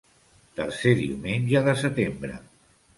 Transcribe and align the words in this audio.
Tercer 0.61 0.95
diumenge 1.03 1.65
de 1.71 1.79
setembre. 1.85 2.45